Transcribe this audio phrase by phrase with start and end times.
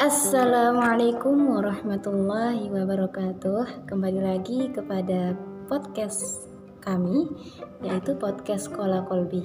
[0.00, 3.84] Assalamualaikum warahmatullahi wabarakatuh.
[3.84, 5.36] Kembali lagi kepada
[5.68, 6.48] podcast
[6.80, 7.28] kami,
[7.84, 9.44] yaitu podcast Kola Kolbi.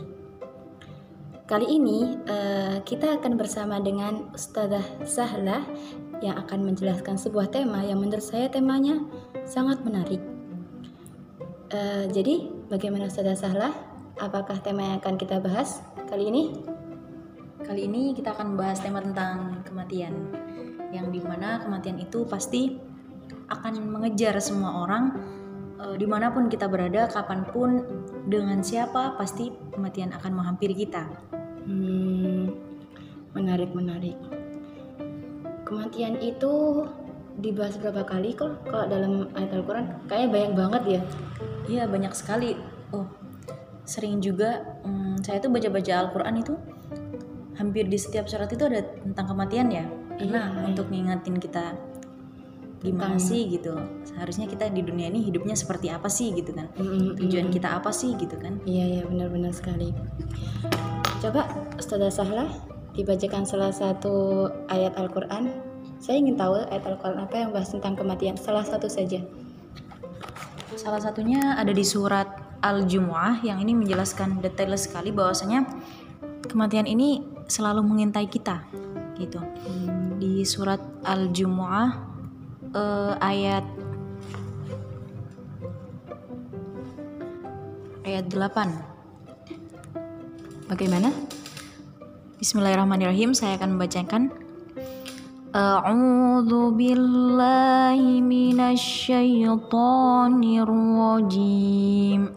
[1.44, 5.68] Kali ini uh, kita akan bersama dengan Ustazah Sahlah
[6.24, 9.04] yang akan menjelaskan sebuah tema yang menurut saya temanya
[9.44, 10.24] sangat menarik.
[11.68, 13.76] Uh, jadi, bagaimana Ustazah Sahlah?
[14.24, 16.44] Apakah tema yang akan kita bahas kali ini?
[17.66, 20.45] Kali ini kita akan membahas tema tentang kematian,
[20.96, 22.80] yang di mana kematian itu pasti
[23.52, 25.04] akan mengejar semua orang
[25.78, 27.84] e, di mana pun kita berada, kapan pun,
[28.26, 31.04] dengan siapa, pasti kematian akan menghampiri kita.
[31.68, 32.56] Hmm,
[33.36, 34.18] menarik menarik.
[35.66, 36.86] Kematian itu
[37.42, 39.86] dibahas berapa kali kok kalau dalam ayat Al-Quran?
[40.08, 41.02] Kayaknya banyak banget ya.
[41.66, 42.56] Iya banyak sekali.
[42.94, 43.10] Oh,
[43.86, 46.54] sering juga hmm, saya tuh baca-baca Al-Quran itu
[47.56, 51.76] hampir di setiap surat itu ada tentang kematian ya karena iya, untuk ngingetin kita
[52.86, 53.28] gimana tentang...
[53.28, 53.74] sih gitu?
[54.06, 56.70] Seharusnya kita di dunia ini hidupnya seperti apa sih gitu kan?
[56.78, 57.18] Mm-hmm.
[57.20, 58.62] tujuan kita apa sih gitu kan?
[58.64, 59.92] Iya iya benar-benar sekali.
[61.20, 62.46] Coba Ustazah Sahla
[62.96, 65.52] dibacakan salah satu ayat Al-Quran.
[66.00, 69.20] Saya ingin tahu ayat Al-Quran apa yang bahas tentang kematian salah satu saja.
[70.76, 72.28] Salah satunya ada di surat
[72.60, 75.64] Al-Jumu'ah yang ini menjelaskan detail sekali bahwasanya
[76.46, 78.64] kematian ini selalu mengintai kita
[79.16, 79.40] gitu.
[79.40, 81.92] Hmm di surat Al-Jumu'ah
[82.72, 83.68] eh, ayat
[88.06, 90.70] ayat 8.
[90.72, 91.12] Bagaimana?
[92.40, 94.30] Bismillahirrahmanirrahim, saya akan membacakan
[95.56, 102.28] A'udhu billahi minasyaitonir rajim.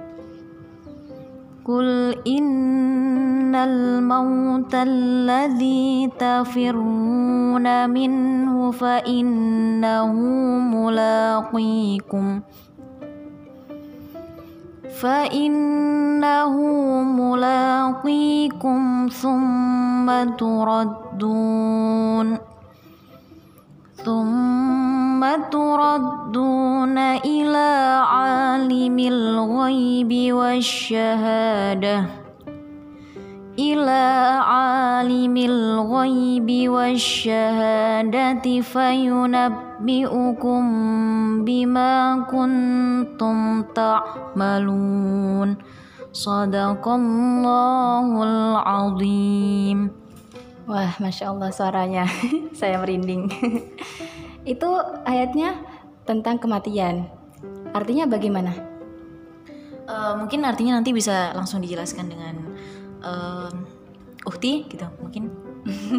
[1.65, 10.13] قل إن الموت الذي تفرون منه فإنه
[10.75, 12.41] ملاقيكم
[15.01, 16.53] فإنه
[17.03, 20.07] ملاقيكم ثم
[20.37, 22.37] تردون
[24.05, 24.80] ثم
[25.50, 27.68] تردون إلى
[28.04, 32.04] عالم الغيب والشهادة
[33.58, 34.04] إلى
[34.44, 40.62] عالم الغيب والشهادة فينبئكم
[41.44, 41.94] بما
[42.30, 45.56] كنتم تعملون
[46.12, 49.90] صدق الله العظيم
[50.66, 52.10] Wah, masya Allah suaranya,
[52.58, 53.30] saya merinding.
[54.45, 54.69] itu
[55.05, 55.57] ayatnya
[56.05, 57.07] tentang kematian.
[57.71, 58.51] Artinya bagaimana?
[59.85, 62.35] Uh, mungkin artinya nanti bisa langsung dijelaskan dengan
[63.03, 63.51] uh,
[64.27, 65.33] Uhti gitu, mungkin.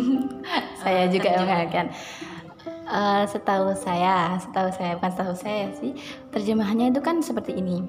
[0.83, 1.87] saya uh, juga akan.
[2.83, 5.97] Uh, setahu saya, setahu saya bukan setahu saya sih,
[6.35, 7.81] terjemahannya itu kan seperti ini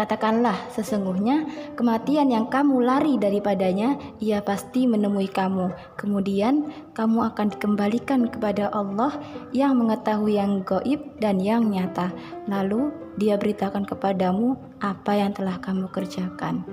[0.00, 1.44] Katakanlah, sesungguhnya
[1.76, 5.76] kematian yang kamu lari daripadanya, ia pasti menemui kamu.
[6.00, 9.20] Kemudian kamu akan dikembalikan kepada Allah
[9.52, 12.16] yang mengetahui yang goib dan yang nyata.
[12.48, 16.64] Lalu dia beritakan kepadamu apa yang telah kamu kerjakan.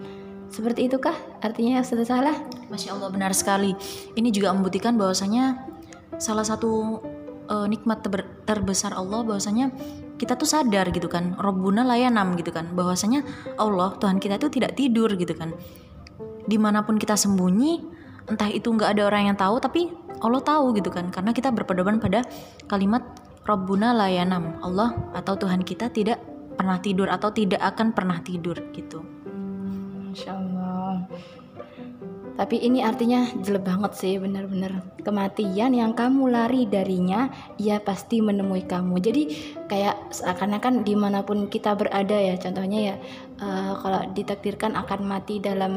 [0.48, 2.36] Seperti itukah artinya sudah salah?
[2.72, 3.76] Masya Allah benar sekali.
[4.16, 5.68] Ini juga membuktikan bahwasanya
[6.16, 7.04] salah satu
[7.52, 8.08] uh, nikmat
[8.48, 9.76] terbesar Allah bahwasanya
[10.18, 11.38] kita tuh sadar gitu kan.
[11.38, 12.74] Robbuna layanam gitu kan.
[12.74, 13.22] Bahwasanya
[13.56, 15.54] Allah Tuhan kita tuh tidak tidur gitu kan.
[16.44, 17.86] Di mana pun kita sembunyi
[18.28, 21.14] entah itu nggak ada orang yang tahu tapi Allah tahu gitu kan.
[21.14, 22.26] Karena kita berpedoman pada
[22.66, 23.06] kalimat
[23.46, 24.60] Robbuna layanam.
[24.66, 26.20] Allah atau Tuhan kita tidak
[26.58, 29.06] pernah tidur atau tidak akan pernah tidur gitu.
[30.28, 30.57] Allah
[32.38, 34.86] tapi ini artinya jelek banget sih bener-bener.
[35.02, 39.02] Kematian yang kamu lari darinya ia pasti menemui kamu.
[39.02, 39.24] Jadi
[39.66, 42.96] kayak seakan-akan di mana pun kita berada ya contohnya ya
[43.42, 45.74] uh, kalau ditakdirkan akan mati dalam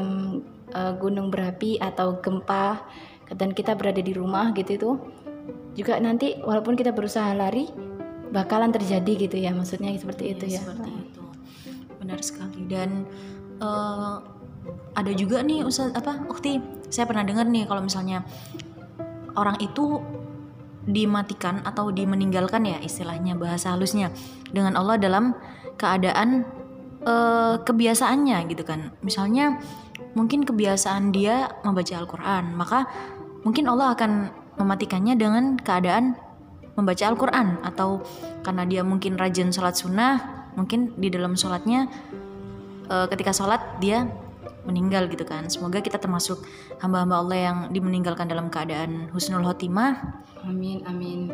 [0.77, 2.85] uh, gunung berapi atau gempa
[3.33, 4.91] dan kita berada di rumah gitu itu
[5.73, 7.65] juga nanti walaupun kita berusaha lari
[8.29, 10.61] bakalan terjadi gitu ya maksudnya seperti ya, itu ya.
[10.61, 11.23] seperti itu.
[11.99, 12.61] Benar sekali.
[12.69, 13.09] Dan
[13.63, 14.40] uh,
[14.95, 16.59] ada juga nih Ustaz apa Ukti?
[16.91, 18.27] Saya pernah dengar nih kalau misalnya
[19.39, 20.03] orang itu
[20.81, 24.09] dimatikan atau dimeninggalkan ya istilahnya bahasa halusnya
[24.49, 25.37] dengan Allah dalam
[25.77, 26.43] keadaan
[27.05, 28.91] uh, kebiasaannya gitu kan.
[29.05, 29.61] Misalnya
[30.17, 32.89] mungkin kebiasaan dia membaca Al-Quran maka
[33.47, 34.11] mungkin Allah akan
[34.59, 36.17] mematikannya dengan keadaan
[36.75, 37.61] membaca Al-Quran.
[37.63, 38.03] Atau
[38.43, 41.87] karena dia mungkin rajin sholat sunnah mungkin di dalam sholatnya
[42.91, 44.03] eh, ketika sholat dia
[44.67, 46.45] meninggal gitu kan semoga kita termasuk
[46.79, 51.29] hamba-hamba Allah yang dimeninggalkan dalam keadaan husnul khotimah Amin amin.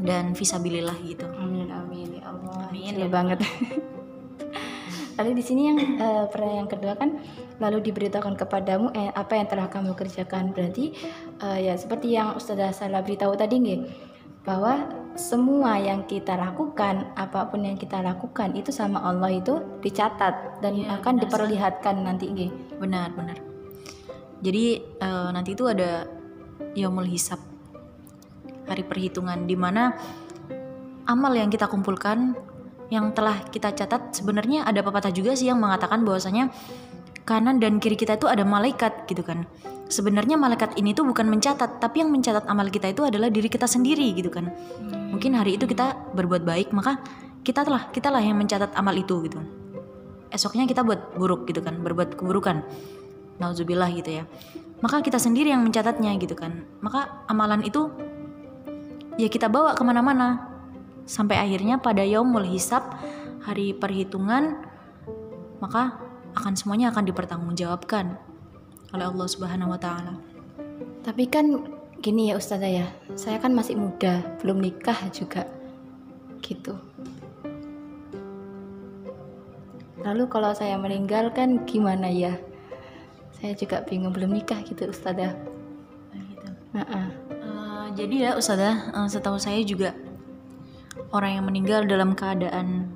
[0.00, 2.68] dan visabilillah gitu Amin amin ya Allah.
[2.68, 3.38] Amin, ya banget.
[5.18, 7.10] Lalu di sini yang eh, pertanyaan yang kedua kan
[7.58, 10.94] lalu diberitahukan kepadamu eh, apa yang telah kamu kerjakan berarti
[11.42, 13.80] eh, ya seperti yang Ustazah salah beritahu tadi nggih
[14.46, 14.78] bahwa
[15.18, 20.78] semua yang kita lakukan apa pun yang kita lakukan itu sama Allah itu dicatat dan
[20.78, 22.50] Iya, akan benar diperlihatkan nanti nggih.
[22.78, 23.38] benar benar
[24.38, 26.06] jadi eh, nanti itu ada
[26.78, 27.42] yaumul hisab
[28.70, 29.98] hari perhitungan di mana
[31.10, 32.38] amal yang kita kumpulkan
[32.88, 36.48] yang telah kita catat sebenarnya ada pepatah juga sih yang mengatakan bahwasanya
[37.28, 39.44] kanan dan kiri kita itu ada malaikat gitu kan.
[39.92, 43.68] Sebenarnya malaikat ini tuh bukan mencatat tapi yang mencatat amal kita itu adalah diri kita
[43.68, 44.48] sendiri gitu kan.
[45.12, 47.04] Mungkin hari itu kita berbuat baik maka
[47.44, 49.36] kita telah kita lah yang mencatat amal itu gitu.
[50.32, 52.64] Esoknya kita buat buruk gitu kan berbuat keburukan.
[53.36, 54.24] Nauzubillah gitu ya.
[54.80, 56.64] Maka kita sendiri yang mencatatnya gitu kan.
[56.80, 57.92] Maka amalan itu
[59.20, 60.48] ya kita bawa ke mana-mana.
[61.08, 62.84] Sampai akhirnya pada yaumul hisab
[63.44, 64.60] hari perhitungan
[65.58, 66.07] maka
[66.38, 68.14] akan semuanya akan dipertanggungjawabkan
[68.94, 70.14] oleh Allah Subhanahu wa taala.
[71.02, 71.66] Tapi kan
[71.98, 72.86] gini ya Ustazah ya,
[73.18, 75.42] saya kan masih muda, belum nikah juga.
[76.38, 76.78] Gitu.
[79.98, 82.38] Lalu kalau saya meninggal kan gimana ya?
[83.34, 85.34] Saya juga bingung belum nikah gitu Ustazah.
[86.14, 86.48] gitu.
[86.78, 87.06] Heeh.
[87.34, 89.92] Eh, jadi ya Ustazah, eh, setahu saya juga
[91.10, 92.94] orang yang meninggal dalam keadaan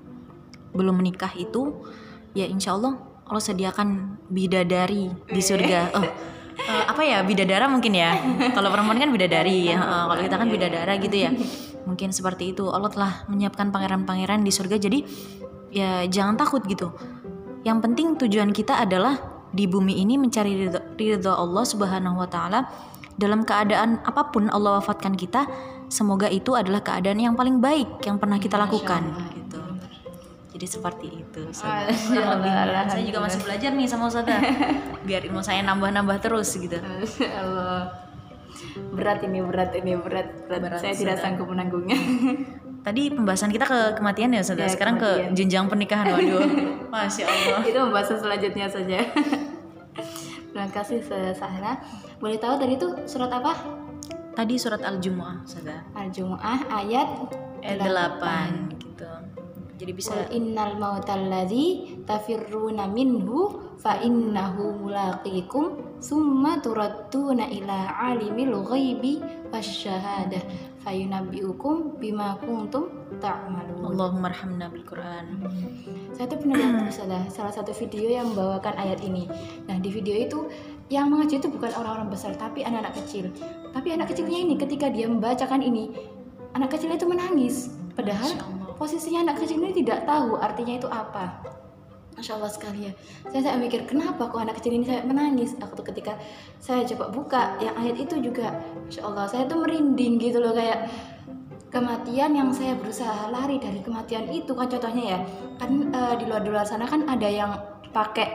[0.73, 1.85] belum menikah itu
[2.33, 5.95] ya insya Allah Allah sediakan bidadari di surga.
[5.97, 6.05] Oh,
[6.59, 8.19] eh, apa ya bidadara mungkin ya?
[8.57, 9.79] Kalau perempuan kan bidadari, ya.
[9.79, 11.31] Eh, kalau kita kan bidadara gitu ya.
[11.87, 12.69] Mungkin seperti itu.
[12.69, 14.77] Allah telah menyiapkan pangeran-pangeran di surga.
[14.79, 14.99] Jadi
[15.73, 16.93] ya jangan takut gitu.
[17.63, 19.19] Yang penting tujuan kita adalah
[19.53, 22.67] di bumi ini mencari ridho, ridho Allah Subhanahu wa taala
[23.21, 25.45] dalam keadaan apa pun Allah wafatkan kita,
[25.93, 29.05] semoga itu adalah keadaan yang paling baik yang pernah kita lakukan.
[30.63, 31.43] Jadi seperti itu.
[31.59, 32.63] Kurang lebihnya.
[32.71, 34.39] Allah, Saya juga masih belajar nih sama Ustazah.
[35.11, 36.79] Biar ilmu saya nambah-nambah terus gitu.
[37.19, 37.91] Allah.
[38.95, 40.63] Berat ini, berat ini, berat, berat.
[40.63, 41.99] Berat, saya tidak sanggup menanggungnya.
[42.87, 44.63] Tadi pembahasan kita ke kematian ya Ustazah.
[44.63, 45.35] Ya, Sekarang kematian.
[45.35, 46.15] ke jenjang pernikahan.
[46.15, 46.47] Waduh.
[46.95, 47.59] Masya Allah.
[47.67, 48.99] itu pembahasan selanjutnya saja.
[50.47, 51.03] Terima kasih
[51.35, 51.75] Sahra.
[52.23, 53.51] Boleh tahu tadi itu surat apa?
[54.39, 55.91] Tadi surat Al-Jumu'ah Ustazah.
[55.99, 57.11] Al-Jumu'ah ayat
[57.63, 58.72] Ayat 8 gitu.
[59.83, 68.63] Jadi bisa Qul innal mautal ladzi tafirruna minhu fa innahu mulaqikum summa turadduna ila alimil
[68.63, 69.19] ghaibi
[69.51, 70.39] wasyahadah
[70.87, 73.83] fayunabbiukum bima kuntum ta'malun.
[73.83, 75.51] Allahumma arhamna bil Quran.
[76.15, 79.27] Saya tuh pernah lihat salah, salah satu video yang membawakan ayat ini.
[79.67, 80.47] Nah di video itu
[80.95, 83.35] yang mengaji itu bukan orang-orang besar tapi anak-anak kecil.
[83.75, 85.91] Tapi anak kecilnya ini ketika dia membacakan ini,
[86.55, 87.75] anak kecilnya itu menangis.
[87.99, 88.62] Padahal.
[88.77, 91.43] Posisinya anak kecil ini tidak tahu artinya itu apa.
[92.13, 92.93] Masya Allah sekali ya.
[93.33, 95.57] Saya, saya mikir kenapa kok anak kecil ini saya menangis.
[95.59, 96.15] Aku tuh ketika
[96.61, 98.53] saya coba buka yang ayat itu juga,
[98.87, 100.93] Masya Allah saya tuh merinding gitu loh kayak
[101.73, 105.19] kematian yang saya berusaha lari dari kematian itu kan contohnya ya
[105.57, 107.57] kan eh, di luar luar sana kan ada yang
[107.97, 108.29] pakai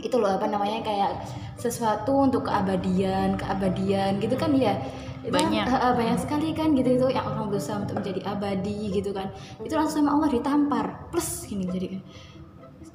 [0.00, 1.12] itu loh apa namanya kayak
[1.60, 4.80] sesuatu untuk keabadian keabadian gitu kan ya
[5.24, 5.64] Itu kan, Banyak.
[5.64, 9.32] eh, eh, banyak sekali kan gitu itu yang orang berusaha untuk menjadi abadi gitu kan
[9.58, 11.88] itu langsung sama Allah ditampar plus gini jadi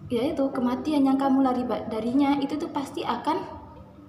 [0.08, 3.58] ya itu kematian yang kamu lari darinya itu tuh pasti akan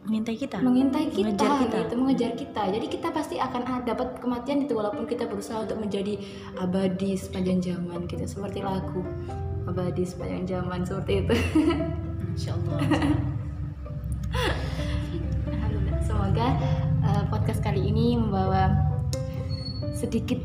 [0.00, 0.57] Mengintai kita.
[0.61, 1.77] mengintai kita, Mengejar kita.
[1.79, 6.17] gitu mengejar kita jadi kita pasti akan dapat kematian itu walaupun kita berusaha untuk menjadi
[6.57, 9.05] abadi sepanjang zaman gitu seperti lagu
[9.65, 11.35] abadi sepanjang zaman seperti itu
[12.33, 12.79] Masya Allah.
[20.00, 20.40] sedikit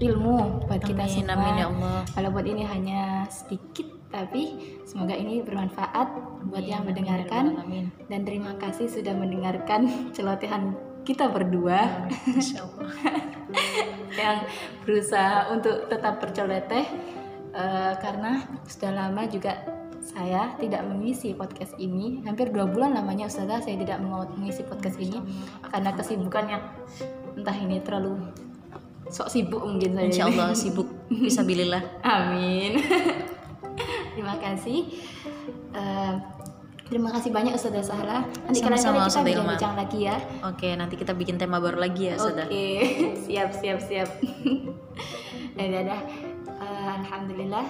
[0.00, 2.00] ilmu buat kita Amin, semua amin ya Allah.
[2.12, 6.08] kalau buat ini hanya sedikit tapi semoga ini bermanfaat
[6.48, 7.86] buat Amin, yang amin, mendengarkan ya Rabbal alamin.
[8.08, 9.80] dan terima kasih sudah mendengarkan
[10.16, 10.72] celotehan
[11.04, 12.08] kita berdua
[12.56, 12.92] Allah.
[14.20, 14.38] yang
[14.84, 16.86] berusaha untuk tetap berceloteh
[17.52, 19.52] eh, karena sudah lama juga
[20.06, 25.18] saya tidak mengisi podcast ini hampir dua bulan lamanya Ustazah saya tidak mengisi podcast ini
[25.66, 26.58] karena kesibukannya
[27.36, 28.14] entah ini terlalu
[29.08, 30.34] sok sibuk mungkin saya Insya ini.
[30.34, 30.88] Allah sibuk.
[31.08, 31.82] Fisabilillah.
[32.02, 32.82] Amin.
[34.14, 34.90] terima kasih.
[35.70, 36.12] Eh,
[36.86, 38.24] terima kasih banyak Ustazah Sahra.
[38.44, 39.30] Nanti kalian Sama-sama, kita Ustazah Ilma.
[39.30, 40.16] bincang-bincang lagi ya.
[40.42, 42.48] Oke, nanti kita bikin tema baru lagi ya, Oke, Saudara.
[43.28, 44.08] siap siap siap.
[45.54, 46.00] udah, udah.
[46.56, 47.66] Eh, Alhamdulillah.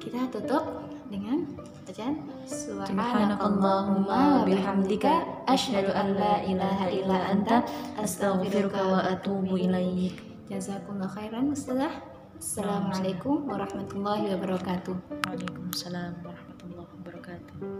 [0.00, 0.64] Kita tutup
[1.06, 1.44] dengan
[1.90, 7.66] bacaan Subhanakallahumma bihamdika asyhadu an la ilaha illa anta
[7.98, 10.22] astaghfiruka wa atubu ilaik.
[10.46, 11.90] Jazakumullah khairan Ustazah.
[12.38, 14.94] Assalamualaikum warahmatullahi wabarakatuh.
[15.26, 17.79] Waalaikumsalam warahmatullahi wabarakatuh.